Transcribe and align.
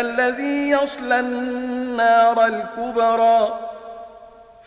الذي 0.00 0.70
يصلى 0.70 1.20
النار 1.20 2.46
الكبرى 2.46 3.58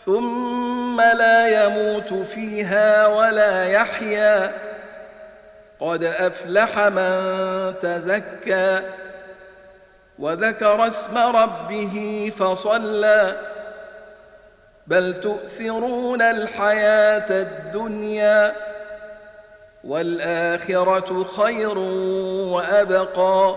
ثم 0.04 1.00
لا 1.00 1.64
يموت 1.64 2.12
فيها 2.12 3.06
ولا 3.06 3.64
يحيا. 3.68 4.52
قد 5.80 6.04
أفلح 6.04 6.78
من 6.78 7.74
تزكى 7.82 8.80
وذكر 10.18 10.86
اسم 10.86 11.18
ربه 11.18 12.32
فصلى. 12.38 13.36
بل 14.86 15.20
تؤثرون 15.20 16.22
الحياة 16.22 17.30
الدنيا 17.30 18.52
والآخرة 19.84 21.24
خير 21.24 21.78
وأبقى. 22.48 23.56